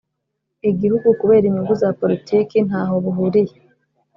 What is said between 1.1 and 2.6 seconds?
kubera inyungu za politiki